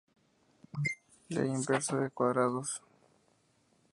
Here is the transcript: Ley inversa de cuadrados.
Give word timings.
Ley 1.29 1.49
inversa 1.51 1.95
de 1.97 2.09
cuadrados. 2.09 2.81